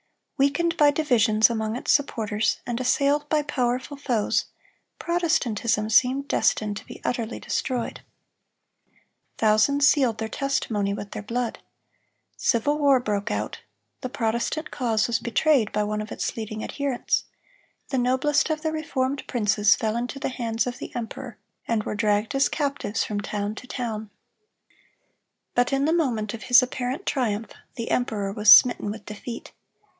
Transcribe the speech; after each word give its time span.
Weakened 0.39 0.75
by 0.77 0.89
divisions 0.89 1.51
among 1.51 1.75
its 1.75 1.91
supporters, 1.91 2.57
and 2.65 2.81
assailed 2.81 3.29
by 3.29 3.43
powerful 3.43 3.95
foes, 3.95 4.45
Protestantism 4.97 5.91
seemed 5.91 6.27
destined 6.27 6.77
to 6.77 6.85
be 6.87 6.99
utterly 7.05 7.39
destroyed. 7.39 8.01
Thousands 9.37 9.87
sealed 9.87 10.17
their 10.17 10.27
testimony 10.27 10.95
with 10.95 11.11
their 11.11 11.21
blood. 11.21 11.59
Civil 12.35 12.79
war 12.79 12.99
broke 12.99 13.29
out; 13.29 13.59
the 14.01 14.09
Protestant 14.09 14.71
cause 14.71 15.05
was 15.05 15.19
betrayed 15.19 15.71
by 15.71 15.83
one 15.83 16.01
of 16.01 16.11
its 16.11 16.35
leading 16.35 16.63
adherents; 16.63 17.25
the 17.89 17.99
noblest 17.99 18.49
of 18.49 18.63
the 18.63 18.71
reformed 18.71 19.27
princes 19.27 19.75
fell 19.75 19.95
into 19.95 20.17
the 20.17 20.29
hands 20.29 20.65
of 20.65 20.79
the 20.79 20.91
emperor, 20.95 21.37
and 21.67 21.83
were 21.83 21.93
dragged 21.93 22.33
as 22.33 22.49
captives 22.49 23.03
from 23.03 23.21
town 23.21 23.53
to 23.53 23.67
town. 23.67 24.09
But 25.53 25.71
in 25.71 25.85
the 25.85 25.93
moment 25.93 26.33
of 26.33 26.41
his 26.45 26.63
apparent 26.63 27.05
triumph, 27.05 27.51
the 27.75 27.91
emperor 27.91 28.33
was 28.33 28.51
smitten 28.51 28.89
with 28.89 29.05
defeat. 29.05 29.51